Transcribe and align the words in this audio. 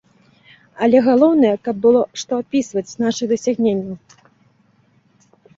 Але 0.85 1.01
галоўнае, 1.07 1.51
каб 1.67 1.75
было 1.83 2.01
што 2.21 2.31
апісваць 2.45 2.85
з 2.95 3.05
нашых 3.05 3.27
дасягненняў. 3.35 4.27